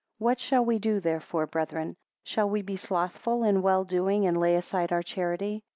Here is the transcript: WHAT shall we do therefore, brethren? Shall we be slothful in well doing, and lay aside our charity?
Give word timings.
WHAT 0.17 0.39
shall 0.39 0.65
we 0.65 0.79
do 0.79 0.99
therefore, 0.99 1.45
brethren? 1.45 1.95
Shall 2.23 2.49
we 2.49 2.63
be 2.63 2.75
slothful 2.75 3.43
in 3.43 3.61
well 3.61 3.83
doing, 3.83 4.25
and 4.25 4.35
lay 4.35 4.55
aside 4.55 4.91
our 4.91 5.03
charity? 5.03 5.63